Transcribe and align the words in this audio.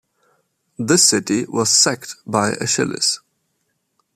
This 0.79 1.03
city 1.07 1.45
was 1.45 1.69
sacked 1.69 2.15
by 2.25 2.53
Achilles. 2.59 3.19